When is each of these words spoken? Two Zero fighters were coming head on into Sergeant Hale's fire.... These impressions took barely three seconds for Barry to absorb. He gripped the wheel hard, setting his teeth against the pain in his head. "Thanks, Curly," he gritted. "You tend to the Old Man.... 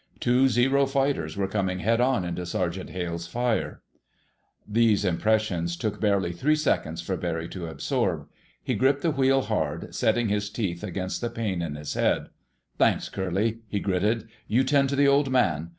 Two 0.19 0.47
Zero 0.47 0.87
fighters 0.87 1.37
were 1.37 1.47
coming 1.47 1.77
head 1.81 2.01
on 2.01 2.25
into 2.25 2.43
Sergeant 2.43 2.89
Hale's 2.89 3.27
fire.... 3.27 3.83
These 4.67 5.05
impressions 5.05 5.77
took 5.77 6.01
barely 6.01 6.31
three 6.33 6.55
seconds 6.55 7.01
for 7.03 7.15
Barry 7.15 7.47
to 7.49 7.67
absorb. 7.67 8.27
He 8.63 8.73
gripped 8.73 9.03
the 9.03 9.11
wheel 9.11 9.41
hard, 9.43 9.93
setting 9.93 10.27
his 10.29 10.49
teeth 10.49 10.83
against 10.83 11.21
the 11.21 11.29
pain 11.29 11.61
in 11.61 11.75
his 11.75 11.93
head. 11.93 12.29
"Thanks, 12.79 13.09
Curly," 13.09 13.59
he 13.67 13.79
gritted. 13.79 14.27
"You 14.47 14.63
tend 14.63 14.89
to 14.89 14.95
the 14.95 15.07
Old 15.07 15.29
Man.... 15.29 15.69